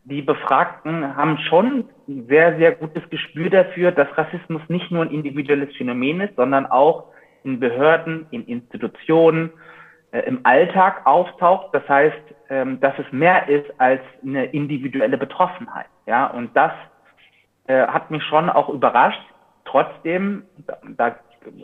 Die 0.02 0.20
Befragten 0.20 1.16
haben 1.16 1.38
schon 1.38 1.85
ein 2.08 2.26
sehr, 2.26 2.56
sehr 2.58 2.73
gutes 2.73 3.08
Gespür 3.11 3.49
dafür, 3.49 3.92
dass 3.92 4.08
Rassismus 4.18 4.61
nicht 4.66 4.90
nur 4.90 5.04
ein 5.04 5.12
individuelles 5.12 5.73
Phänomen 5.76 6.20
ist, 6.20 6.35
sondern 6.35 6.66
auch 6.66 7.12
in 7.44 7.61
Behörden, 7.61 8.26
in 8.32 8.44
Institutionen, 8.49 9.52
äh, 10.11 10.23
im 10.23 10.40
Alltag 10.42 11.06
auftaucht. 11.06 11.68
Das 11.75 11.88
heißt, 11.88 12.35
ähm, 12.50 12.80
dass 12.80 12.99
es 12.99 13.06
mehr 13.12 13.49
ist 13.49 13.70
als 13.78 14.00
eine 14.25 14.47
individuelle 14.47 15.16
Betroffenheit. 15.16 15.87
Ja, 16.06 16.26
und 16.26 16.56
das 16.56 16.73
äh, 17.68 17.87
hat 17.87 18.11
mich 18.11 18.25
schon 18.25 18.50
auch 18.50 18.68
überrascht. 18.68 19.23
Trotzdem, 19.64 20.42
da 20.97 21.14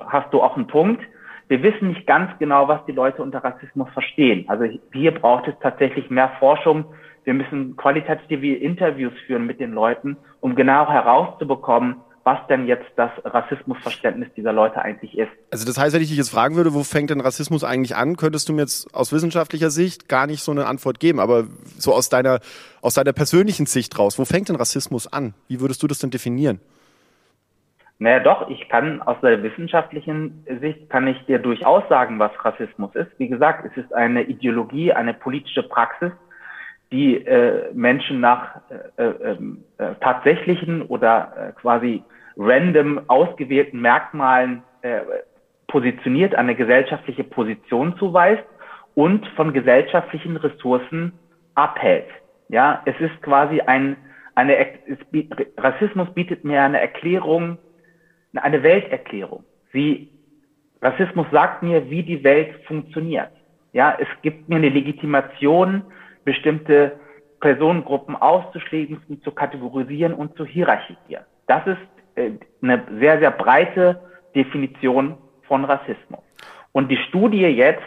hast 0.07 0.33
du 0.33 0.43
auch 0.43 0.57
einen 0.57 0.67
Punkt. 0.67 1.03
Wir 1.49 1.63
wissen 1.63 1.89
nicht 1.89 2.07
ganz 2.07 2.31
genau, 2.39 2.69
was 2.69 2.85
die 2.87 2.93
Leute 2.93 3.23
unter 3.23 3.45
Rassismus 3.45 3.89
verstehen. 3.93 4.47
Also 4.49 4.65
hier 4.93 5.13
braucht 5.13 5.47
es 5.47 5.55
tatsächlich 5.61 6.09
mehr 6.11 6.33
Forschung. 6.39 6.87
Wir 7.25 7.35
müssen 7.35 7.77
qualitative 7.77 8.55
Interviews 8.55 9.13
führen 9.27 9.47
mit 9.47 9.61
den 9.61 9.73
Leuten, 9.73 10.17
um 10.41 10.55
genau 10.55 10.89
herauszubekommen, 10.89 11.97
was 12.25 12.39
denn 12.49 12.67
jetzt 12.67 12.87
das 12.97 13.11
Rassismusverständnis 13.23 14.29
dieser 14.35 14.53
Leute 14.53 14.81
eigentlich 14.81 15.17
ist. 15.17 15.31
Also 15.51 15.67
das 15.67 15.77
heißt, 15.77 15.95
wenn 15.95 16.01
ich 16.03 16.09
dich 16.09 16.17
jetzt 16.17 16.31
fragen 16.31 16.57
würde, 16.57 16.73
wo 16.73 16.83
fängt 16.83 17.11
denn 17.11 17.21
Rassismus 17.21 17.65
eigentlich 17.65 17.97
an, 17.97 18.17
könntest 18.17 18.49
du 18.49 18.55
mir 18.55 18.63
jetzt 18.63 18.93
aus 18.95 19.13
wissenschaftlicher 19.13 19.71
Sicht 19.71 20.09
gar 20.09 20.27
nicht 20.27 20.43
so 20.43 20.51
eine 20.51 20.67
Antwort 20.67 21.01
geben, 21.01 21.21
aber 21.21 21.45
so 21.79 21.93
aus 21.93 22.09
deiner, 22.09 22.41
aus 22.81 22.95
deiner 22.95 23.13
persönlichen 23.13 23.67
Sicht 23.67 23.99
raus, 23.99 24.19
wo 24.19 24.25
fängt 24.25 24.49
denn 24.49 24.57
Rassismus 24.57 25.07
an? 25.07 25.35
Wie 25.49 25.61
würdest 25.61 25.83
du 25.83 25.87
das 25.87 25.99
denn 25.99 26.11
definieren? 26.11 26.61
Naja, 27.99 28.21
doch, 28.21 28.51
ich 28.51 28.69
kann 28.69 29.01
aus 29.03 29.17
der 29.23 29.43
wissenschaftlichen 29.43 30.45
Sicht 30.61 30.91
kann 30.91 31.07
ich 31.07 31.25
dir 31.27 31.39
durchaus 31.39 31.89
sagen, 31.89 32.19
was 32.19 32.33
Rassismus 32.45 32.95
ist. 32.95 33.11
Wie 33.19 33.29
gesagt, 33.29 33.65
es 33.71 33.85
ist 33.85 33.95
eine 33.95 34.23
Ideologie, 34.23 34.93
eine 34.93 35.15
politische 35.15 35.63
Praxis, 35.63 36.11
die 36.91 37.25
äh, 37.27 37.73
Menschen 37.73 38.21
nach 38.21 38.61
äh, 38.97 39.05
äh, 39.05 39.37
äh, 39.79 39.95
tatsächlichen 40.01 40.83
oder 40.83 41.33
äh, 41.37 41.61
quasi 41.61 42.03
random 42.37 43.01
ausgewählten 43.07 43.81
Merkmalen 43.81 44.63
äh, 44.83 45.01
positioniert, 45.69 46.35
eine 46.35 46.55
gesellschaftliche 46.55 47.25
Position 47.25 47.97
zuweist 47.99 48.45
und 48.95 49.27
von 49.37 49.53
gesellschaftlichen 49.53 50.37
Ressourcen 50.37 51.13
abhält. 51.55 52.07
Ja, 52.49 52.83
es 52.85 52.95
ist 53.01 53.23
quasi 53.23 53.61
ein, 53.61 53.97
eine, 54.35 54.55
Rassismus 55.57 56.13
bietet 56.15 56.45
mir 56.45 56.63
eine 56.63 56.81
Erklärung, 56.81 57.59
eine 58.43 58.63
Welterklärung. 58.63 59.45
Sie, 59.73 60.11
Rassismus 60.83 61.27
sagt 61.31 61.63
mir, 61.63 61.91
wie 61.91 62.03
die 62.03 62.23
Welt 62.25 62.65
funktioniert. 62.67 63.31
Ja, 63.73 63.97
es 63.99 64.09
gibt 64.23 64.49
mir 64.49 64.57
eine 64.57 64.69
Legitimation, 64.69 65.83
bestimmte 66.25 66.99
Personengruppen 67.41 68.17
auszuschließen, 68.17 69.21
zu 69.23 69.33
kategorisieren 69.33 70.15
und 70.15 70.37
zu 70.37 70.45
hierarchisieren. 70.45 71.25
Das 71.47 71.67
ist 71.67 71.79
äh, 72.15 72.31
eine 72.63 72.83
sehr, 72.99 73.19
sehr 73.19 73.31
breite 73.31 74.01
Definition 74.35 75.19
von 75.47 75.65
Rassismus. 75.65 76.21
Und 76.73 76.91
die 76.91 76.97
Studie 77.09 77.43
jetzt 77.43 77.83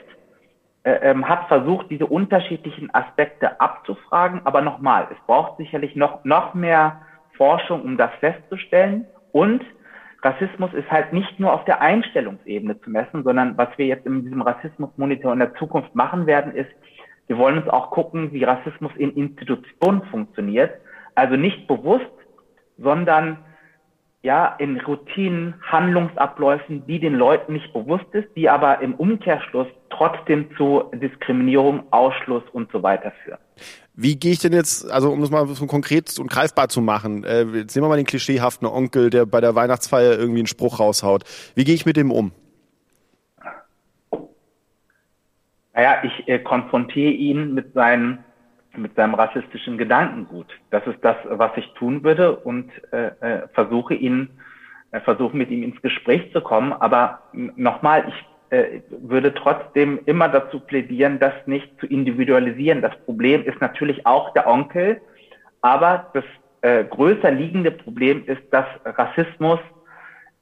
äh, 0.83 1.09
ähm, 1.09 1.27
hat 1.27 1.47
versucht, 1.47 1.89
diese 1.89 2.05
unterschiedlichen 2.05 2.93
Aspekte 2.93 3.59
abzufragen. 3.59 4.41
Aber 4.45 4.61
nochmal, 4.61 5.07
es 5.11 5.17
braucht 5.25 5.57
sicherlich 5.57 5.95
noch, 5.95 6.23
noch 6.23 6.53
mehr 6.53 7.01
Forschung, 7.35 7.81
um 7.81 7.97
das 7.97 8.11
festzustellen. 8.19 9.05
Und 9.31 9.63
Rassismus 10.23 10.73
ist 10.73 10.89
halt 10.89 11.13
nicht 11.13 11.39
nur 11.39 11.53
auf 11.53 11.65
der 11.65 11.81
Einstellungsebene 11.81 12.79
zu 12.81 12.89
messen, 12.89 13.23
sondern 13.23 13.57
was 13.57 13.69
wir 13.77 13.85
jetzt 13.85 14.05
in 14.05 14.23
diesem 14.23 14.41
Rassismusmonitor 14.41 15.33
in 15.33 15.39
der 15.39 15.53
Zukunft 15.55 15.93
machen 15.95 16.25
werden, 16.25 16.53
ist, 16.53 16.69
wir 17.27 17.37
wollen 17.37 17.57
uns 17.57 17.69
auch 17.69 17.91
gucken, 17.91 18.31
wie 18.31 18.43
Rassismus 18.43 18.91
in 18.97 19.11
Institutionen 19.15 20.01
funktioniert. 20.03 20.71
Also 21.13 21.35
nicht 21.35 21.67
bewusst, 21.67 22.05
sondern 22.77 23.37
ja, 24.27 24.55
in 24.59 24.77
Routinen, 24.81 25.53
Handlungsabläufen, 25.61 26.85
die 26.85 26.99
den 26.99 27.13
Leuten 27.13 27.53
nicht 27.53 27.71
bewusst 27.71 28.07
ist, 28.11 28.27
die 28.35 28.49
aber 28.49 28.81
im 28.81 28.93
Umkehrschluss 28.95 29.67
trotzdem 29.89 30.49
zu 30.57 30.83
Diskriminierung, 30.93 31.83
Ausschluss 31.91 32.43
und 32.51 32.69
so 32.73 32.83
weiter 32.83 33.13
führen. 33.23 33.39
Wie 33.93 34.17
gehe 34.17 34.33
ich 34.33 34.39
denn 34.39 34.51
jetzt, 34.51 34.91
also 34.91 35.11
um 35.13 35.21
das 35.21 35.31
mal 35.31 35.47
so 35.47 35.65
konkret 35.65 36.19
und 36.19 36.29
greifbar 36.29 36.67
zu 36.67 36.81
machen, 36.81 37.23
äh, 37.23 37.43
jetzt 37.43 37.73
nehmen 37.73 37.85
wir 37.85 37.87
mal 37.87 37.95
den 37.95 38.05
klischeehaften 38.05 38.67
Onkel, 38.67 39.09
der 39.09 39.25
bei 39.25 39.39
der 39.39 39.55
Weihnachtsfeier 39.55 40.19
irgendwie 40.19 40.39
einen 40.39 40.47
Spruch 40.47 40.81
raushaut. 40.81 41.23
Wie 41.55 41.63
gehe 41.63 41.75
ich 41.75 41.85
mit 41.85 41.95
dem 41.95 42.11
um? 42.11 42.33
Naja, 45.73 46.03
ich 46.03 46.27
äh, 46.27 46.39
konfrontiere 46.39 47.13
ihn 47.13 47.53
mit 47.53 47.71
seinen 47.73 48.25
mit 48.77 48.95
seinem 48.95 49.15
rassistischen 49.15 49.77
Gedankengut. 49.77 50.47
Das 50.69 50.85
ist 50.87 50.99
das, 51.01 51.15
was 51.29 51.51
ich 51.57 51.71
tun 51.73 52.03
würde 52.03 52.35
und 52.35 52.71
äh, 52.91 53.07
äh, 53.19 53.47
versuche 53.53 53.93
ihn, 53.93 54.29
äh, 54.91 54.99
versuche 55.01 55.35
mit 55.35 55.49
ihm 55.49 55.63
ins 55.63 55.81
Gespräch 55.81 56.31
zu 56.31 56.41
kommen. 56.41 56.73
Aber 56.73 57.21
nochmal, 57.33 58.05
ich 58.07 58.25
äh, 58.49 58.81
würde 58.89 59.33
trotzdem 59.33 59.99
immer 60.05 60.29
dazu 60.29 60.59
plädieren, 60.59 61.19
das 61.19 61.33
nicht 61.45 61.69
zu 61.79 61.87
individualisieren. 61.87 62.81
Das 62.81 62.95
Problem 63.05 63.43
ist 63.43 63.59
natürlich 63.59 64.05
auch 64.05 64.33
der 64.33 64.47
Onkel, 64.47 65.01
aber 65.61 66.09
das 66.13 66.23
äh, 66.61 66.83
größer 66.85 67.31
liegende 67.31 67.71
Problem 67.71 68.23
ist, 68.25 68.41
dass 68.51 68.65
Rassismus 68.85 69.59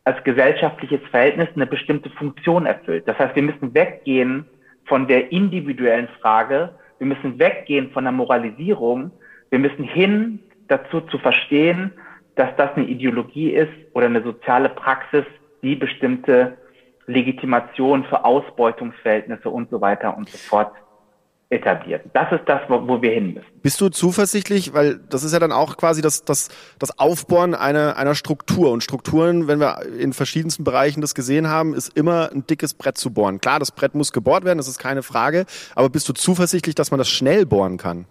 als 0.03 0.23
gesellschaftliches 0.23 1.01
Verhältnis 1.09 1.49
eine 1.55 1.65
bestimmte 1.65 2.11
Funktion 2.11 2.67
erfüllt. 2.67 3.07
Das 3.07 3.17
heißt, 3.17 3.35
wir 3.35 3.43
müssen 3.43 3.73
weggehen 3.73 4.45
von 4.85 5.07
der 5.07 5.31
individuellen 5.31 6.07
Frage, 6.21 6.75
wir 6.99 7.07
müssen 7.07 7.39
weggehen 7.39 7.91
von 7.91 8.03
der 8.05 8.13
Moralisierung. 8.13 9.11
Wir 9.49 9.59
müssen 9.59 9.83
hin 9.83 10.39
dazu 10.67 11.01
zu 11.01 11.17
verstehen, 11.17 11.91
dass 12.35 12.55
das 12.57 12.71
eine 12.75 12.85
Ideologie 12.85 13.51
ist 13.51 13.71
oder 13.93 14.07
eine 14.07 14.23
soziale 14.23 14.69
Praxis, 14.69 15.25
die 15.61 15.75
bestimmte 15.75 16.57
Legitimation 17.07 18.03
für 18.05 18.25
Ausbeutungsverhältnisse 18.25 19.49
und 19.49 19.69
so 19.69 19.79
weiter 19.81 20.17
und 20.17 20.29
so 20.29 20.37
fort 20.37 20.71
etabliert. 21.49 22.03
Das 22.13 22.31
ist 22.31 22.41
das, 22.47 22.61
wo, 22.67 22.87
wo 22.87 23.01
wir 23.01 23.11
hin 23.11 23.33
müssen. 23.35 23.45
Bist 23.61 23.79
du 23.79 23.89
zuversichtlich, 23.89 24.73
weil 24.73 24.99
das 25.09 25.23
ist 25.23 25.33
ja 25.33 25.39
dann 25.39 25.51
auch 25.51 25.77
quasi 25.77 26.01
das, 26.01 26.23
das, 26.23 26.49
das 26.79 26.97
Aufbohren 26.97 27.53
einer, 27.53 27.97
einer 27.97 28.15
Struktur. 28.15 28.71
Und 28.71 28.83
Strukturen, 28.83 29.47
wenn 29.47 29.59
wir 29.59 29.85
in 29.99 30.13
verschiedensten 30.13 30.63
Bereichen 30.63 31.01
das 31.01 31.13
gesehen 31.13 31.47
haben, 31.47 31.73
ist 31.73 31.95
immer 31.95 32.31
ein 32.31 32.45
dickes 32.47 32.73
Brett 32.73 32.97
zu 32.97 33.11
bohren. 33.11 33.39
Klar, 33.39 33.59
das 33.59 33.71
Brett 33.71 33.95
muss 33.95 34.11
gebohrt 34.11 34.43
werden, 34.43 34.57
das 34.57 34.67
ist 34.67 34.79
keine 34.79 35.03
Frage. 35.03 35.45
Aber 35.75 35.89
bist 35.89 36.09
du 36.09 36.13
zuversichtlich, 36.13 36.75
dass 36.75 36.91
man 36.91 36.97
das 36.97 37.09
schnell 37.09 37.45
bohren 37.45 37.77
kann? 37.77 38.05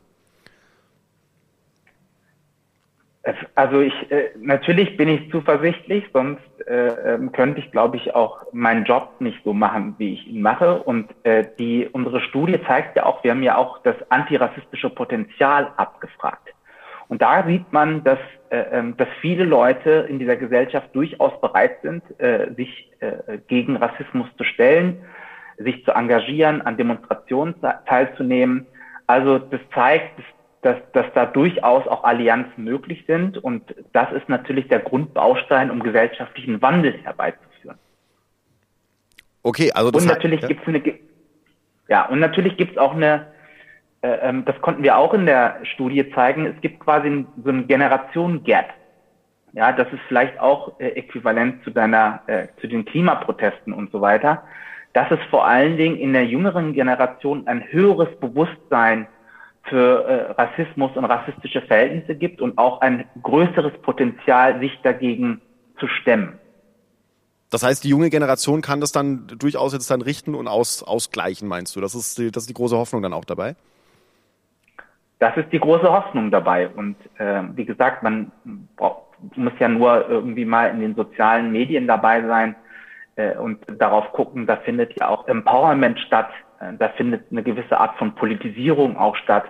Also 3.55 3.81
ich 3.81 3.95
äh, 4.11 4.31
natürlich 4.39 4.97
bin 4.99 5.09
ich 5.09 5.31
zuversichtlich, 5.31 6.05
sonst 6.13 6.43
äh, 6.67 7.15
ähm, 7.15 7.33
könnte 7.33 7.61
ich, 7.61 7.71
glaube 7.73 7.97
ich, 7.97 8.15
auch 8.15 8.45
meinen 8.53 8.85
Job 8.85 9.13
nicht 9.19 9.43
so 9.45 9.55
machen, 9.55 9.95
wie 9.97 10.13
ich 10.15 10.27
ihn 10.29 10.43
mache. 10.43 10.83
Und 10.83 11.09
äh, 11.23 11.47
die 11.59 11.89
unsere 11.91 12.21
Studie 12.21 12.61
zeigt 12.67 12.97
ja 12.97 13.07
auch, 13.07 13.25
wir 13.25 13.31
haben 13.31 13.43
ja 13.43 13.57
auch 13.57 13.83
das 13.83 13.97
antirassistische 14.11 14.91
Potenzial 14.91 15.73
abgefragt. 15.77 16.49
Und 17.09 17.23
da 17.23 17.47
sieht 17.47 17.73
man, 17.73 18.05
dass, 18.05 18.19
äh, 18.51 18.59
ähm, 18.73 18.97
dass 18.97 19.09
viele 19.21 19.45
Leute 19.45 20.07
in 20.09 20.19
dieser 20.19 20.37
Gesellschaft 20.37 20.95
durchaus 20.95 21.41
bereit 21.41 21.79
sind, 21.83 22.03
äh, 22.21 22.53
sich 22.55 22.91
äh, 23.01 23.39
gegen 23.49 23.77
Rassismus 23.77 24.29
zu 24.37 24.45
stellen. 24.45 25.03
sich 25.57 25.85
zu 25.85 25.93
engagieren, 25.93 26.63
an 26.63 26.77
Demonstrationen 26.77 27.55
teilzunehmen. 27.87 28.67
Also 29.07 29.39
das 29.39 29.61
zeigt, 29.73 30.21
dass, 30.65 30.77
dass 30.93 31.07
da 31.15 31.27
durchaus 31.27 31.87
auch 31.87 32.05
Allianzen 32.05 32.65
möglich 32.65 33.05
sind 33.07 33.39
und 33.39 33.75
das 33.93 34.13
ist 34.13 34.29
natürlich 34.29 34.69
der 34.69 34.81
Grundbaustein, 34.81 35.71
um 35.71 35.83
gesellschaftlichen 35.83 36.63
Wandel 36.63 36.95
herbeizuführen. 37.03 37.79
Okay, 39.43 39.71
also 39.73 39.91
das 39.91 40.03
und 40.03 40.09
natürlich 40.09 40.41
ja. 40.41 40.49
gibt 40.49 40.63
es 40.63 40.69
eine 40.69 40.83
ja 41.89 42.07
und 42.07 42.19
natürlich 42.19 42.57
gibt 42.57 42.73
es 42.73 42.79
auch 42.79 42.95
eine 42.95 43.35
äh, 44.05 44.29
ähm, 44.29 44.45
das 44.45 44.61
konnten 44.61 44.83
wir 44.83 44.99
auch 44.99 45.15
in 45.15 45.25
der 45.25 45.61
Studie 45.63 46.11
zeigen. 46.15 46.45
Es 46.45 46.61
gibt 46.61 46.79
quasi 46.81 47.25
so 47.43 47.51
ein 47.51 47.67
Generationen-Gap. 47.67 48.75
Ja, 49.55 49.73
das 49.73 49.87
ist 49.89 50.03
vielleicht 50.09 50.39
auch 50.39 50.79
äh, 50.79 50.89
äquivalent 50.89 51.65
zu 51.65 51.71
deiner, 51.71 52.21
äh, 52.27 52.49
zu 52.61 52.67
den 52.67 52.85
Klimaprotesten 52.85 53.73
und 53.73 53.91
so 53.93 54.03
weiter, 54.03 54.43
dass 54.93 55.11
es 55.11 55.19
vor 55.31 55.47
allen 55.47 55.79
Dingen 55.79 55.97
in 55.97 56.13
der 56.13 56.27
jüngeren 56.27 56.75
Generation 56.75 57.47
ein 57.47 57.65
höheres 57.71 58.09
Bewusstsein 58.21 59.07
für 59.69 60.05
äh, 60.05 60.33
Rassismus 60.33 60.97
und 60.97 61.05
rassistische 61.05 61.63
Verhältnisse 61.63 62.15
gibt 62.15 62.41
und 62.41 62.59
auch 62.59 62.81
ein 62.81 63.05
größeres 63.23 63.73
Potenzial, 63.83 64.61
sich 64.61 64.79
dagegen 64.83 65.41
zu 65.79 65.89
stemmen. 65.89 66.39
Das 67.51 67.63
heißt, 67.63 67.85
die 67.85 67.89
junge 67.89 68.11
Generation 68.11 68.63
kann 68.63 68.81
das 68.81 68.93
dann 68.93 69.27
durchaus 69.39 69.73
jetzt 69.73 69.91
dann 69.91 70.03
richten 70.03 70.35
und 70.35 70.49
aus, 70.49 70.83
ausgleichen, 70.83 71.49
meinst 71.49 71.77
du? 71.77 71.81
Das 71.81 71.95
ist, 71.95 72.19
die, 72.19 72.31
das 72.31 72.45
ist 72.45 72.51
die 72.51 72.55
große 72.55 72.77
Hoffnung 72.77 73.01
dann 73.01 73.13
auch 73.13 73.25
dabei? 73.25 73.55
Das 75.21 75.37
ist 75.37 75.53
die 75.53 75.61
große 75.61 75.91
Hoffnung 75.91 76.31
dabei. 76.31 76.69
Und 76.69 76.97
äh, 77.19 77.43
wie 77.55 77.65
gesagt, 77.65 78.03
man 78.03 78.33
braucht, 78.77 79.05
muss 79.37 79.53
ja 79.61 79.69
nur 79.69 80.09
irgendwie 80.09 80.45
mal 80.45 80.71
in 80.71 80.81
den 80.81 80.95
sozialen 80.97 81.53
Medien 81.53 81.87
dabei 81.87 82.23
sein 82.27 82.57
äh, 83.17 83.37
und 83.37 83.61
darauf 83.79 84.13
gucken, 84.13 84.47
da 84.47 84.57
findet 84.57 84.99
ja 84.99 85.09
auch 85.09 85.29
Empowerment 85.29 85.99
statt, 86.01 86.31
da 86.73 86.89
findet 86.91 87.31
eine 87.31 87.43
gewisse 87.43 87.79
Art 87.79 87.97
von 87.99 88.15
Politisierung 88.15 88.97
auch 88.97 89.17
statt. 89.17 89.45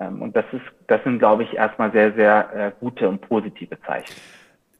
Ähm, 0.00 0.22
und 0.22 0.36
das 0.36 0.44
ist, 0.52 0.64
das 0.86 1.02
sind, 1.04 1.18
glaube 1.18 1.44
ich, 1.44 1.54
erstmal 1.54 1.92
sehr, 1.92 2.12
sehr 2.12 2.54
äh, 2.54 2.72
gute 2.80 3.08
und 3.08 3.20
positive 3.20 3.80
Zeichen. 3.82 4.14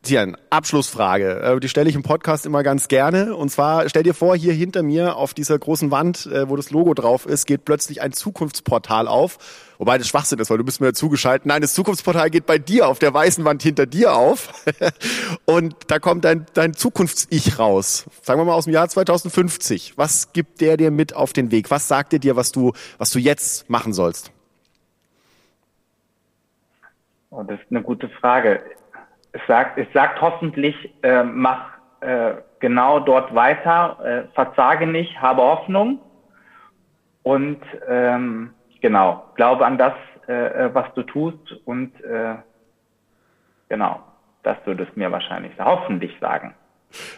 Tian, 0.03 0.37
Abschlussfrage. 0.49 1.41
Äh, 1.41 1.61
die 1.61 1.69
stelle 1.69 1.91
ich 1.91 1.97
im 1.97 2.05
Podcast 2.05 2.47
immer 2.47 2.63
ganz 2.63 2.89
gerne. 2.89 3.35
Und 3.35 3.51
zwar, 3.51 3.89
stell 3.89 4.05
dir 4.05 4.15
vor, 4.15 4.37
hier 4.37 4.53
hinter 4.53 4.83
mir 4.83 5.17
auf 5.17 5.35
dieser 5.35 5.59
großen 5.59 5.91
Wand, 5.91 6.27
äh, 6.27 6.49
wo 6.49 6.57
das 6.57 6.71
Logo 6.71 6.95
drauf 6.95 7.27
ist, 7.27 7.47
geht 7.47 7.65
plötzlich 7.65 8.01
ein 8.01 8.13
Zukunftsportal 8.13 9.09
auf. 9.09 9.39
Wobei 9.77 9.99
das 9.99 10.07
Schwachsinn 10.07 10.39
ist, 10.39 10.51
weil 10.51 10.59
du 10.59 10.65
bist 10.65 10.81
mir 10.81 10.93
zugeschaltet. 10.93 11.47
Nein, 11.47 11.63
das 11.63 11.75
Zukunftsportal 11.75 12.31
geht 12.31 12.47
bei 12.47 12.59
dir 12.59 12.89
auf 12.89 13.01
der 13.01 13.13
weißen 13.13 13.45
Wand 13.45 13.63
hinter 13.63 13.87
dir 13.87 14.15
auf. 14.15 14.65
Und 15.47 15.75
da 15.89 15.99
kommt 15.99 16.25
dein, 16.25 16.47
dein 16.55 16.75
Zukunfts-Ich 16.75 17.59
raus. 17.59 18.07
Sagen 18.23 18.41
wir 18.41 18.45
mal 18.45 18.55
aus 18.55 18.65
dem 18.65 18.73
Jahr 18.73 18.89
2050. 18.89 19.99
Was 19.99 20.33
gibt 20.33 20.61
der 20.61 20.77
dir 20.77 20.93
mit 20.93 21.15
auf 21.15 21.33
den 21.33 21.51
Weg? 21.51 21.71
Was 21.73 21.89
sagt 21.89 22.13
er 22.13 22.19
dir, 22.21 22.37
was 22.37 22.53
du, 22.53 22.73
was 22.99 23.11
du 23.11 23.19
jetzt 23.19 23.69
machen 23.69 23.93
sollst? 23.93 24.31
Oh, 27.31 27.43
das 27.43 27.61
ist 27.61 27.67
eine 27.71 27.83
gute 27.83 28.09
Frage 28.09 28.63
es 29.33 29.41
sagt, 29.47 29.79
es 29.79 29.87
sagt 29.93 30.21
hoffentlich, 30.21 30.95
äh, 31.03 31.23
mach 31.23 31.79
äh, 32.01 32.35
genau 32.59 33.01
dort 33.01 33.35
weiter, 33.35 33.99
äh, 34.05 34.35
verzage 34.35 34.87
nicht, 34.87 35.21
habe 35.21 35.43
Hoffnung. 35.43 36.01
Und 37.23 37.61
ähm, 37.89 38.55
genau, 38.81 39.31
glaube 39.35 39.67
an 39.67 39.79
das, 39.79 39.95
äh, 40.29 40.67
äh 40.67 40.75
was 40.75 40.93
du 40.95 41.03
tust 41.03 41.53
und 41.65 42.01
äh, 42.03 42.37
genau, 43.69 44.03
das 44.43 44.57
würde 44.65 44.87
es 44.89 44.97
mir 44.97 45.13
wahrscheinlich 45.13 45.53
hoffentlich 45.59 46.17
sagen 46.21 46.55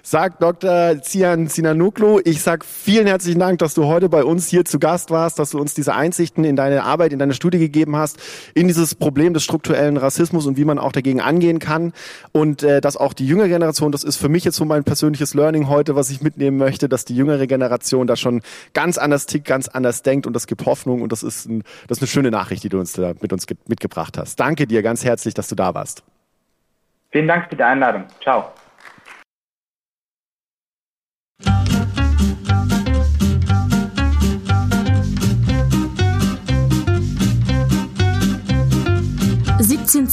sagt 0.02 0.42
Dr. 0.42 1.02
Zian 1.02 1.46
Sinanuklu. 1.46 2.20
Ich 2.24 2.42
sag 2.42 2.64
vielen 2.64 3.06
herzlichen 3.06 3.38
Dank, 3.38 3.58
dass 3.58 3.74
du 3.74 3.86
heute 3.86 4.08
bei 4.08 4.24
uns 4.24 4.48
hier 4.48 4.64
zu 4.64 4.78
Gast 4.78 5.10
warst, 5.10 5.38
dass 5.38 5.50
du 5.50 5.58
uns 5.58 5.74
diese 5.74 5.94
Einsichten 5.94 6.44
in 6.44 6.56
deine 6.56 6.84
Arbeit, 6.84 7.12
in 7.12 7.18
deine 7.18 7.34
Studie 7.34 7.58
gegeben 7.58 7.96
hast, 7.96 8.18
in 8.54 8.68
dieses 8.68 8.94
Problem 8.94 9.34
des 9.34 9.44
strukturellen 9.44 9.96
Rassismus 9.96 10.46
und 10.46 10.56
wie 10.56 10.64
man 10.64 10.78
auch 10.78 10.92
dagegen 10.92 11.20
angehen 11.20 11.58
kann. 11.58 11.92
Und 12.32 12.62
äh, 12.62 12.80
dass 12.80 12.96
auch 12.96 13.12
die 13.12 13.26
jüngere 13.26 13.48
Generation, 13.48 13.92
das 13.92 14.04
ist 14.04 14.16
für 14.16 14.28
mich 14.28 14.44
jetzt 14.44 14.56
so 14.56 14.64
mein 14.64 14.84
persönliches 14.84 15.34
Learning 15.34 15.68
heute, 15.68 15.96
was 15.96 16.10
ich 16.10 16.20
mitnehmen 16.20 16.56
möchte, 16.56 16.88
dass 16.88 17.04
die 17.04 17.16
jüngere 17.16 17.46
Generation 17.46 18.06
da 18.06 18.16
schon 18.16 18.42
ganz 18.74 18.98
anders 18.98 19.26
tickt, 19.26 19.46
ganz 19.46 19.68
anders 19.68 20.02
denkt 20.02 20.26
und 20.26 20.34
das 20.34 20.46
gibt 20.46 20.66
Hoffnung 20.66 21.02
und 21.02 21.12
das 21.12 21.22
ist, 21.22 21.46
ein, 21.46 21.62
das 21.88 21.98
ist 21.98 22.02
eine 22.02 22.08
schöne 22.08 22.30
Nachricht, 22.30 22.64
die 22.64 22.68
du 22.68 22.78
uns 22.78 22.92
da 22.92 23.12
mit 23.20 23.32
uns 23.32 23.46
mitgebracht 23.66 24.18
hast. 24.18 24.38
Danke 24.38 24.66
dir 24.66 24.82
ganz 24.82 25.04
herzlich, 25.04 25.34
dass 25.34 25.48
du 25.48 25.54
da 25.54 25.74
warst. 25.74 26.02
Vielen 27.10 27.26
Dank 27.26 27.48
für 27.48 27.56
die 27.56 27.62
Einladung. 27.62 28.04
Ciao. 28.22 28.52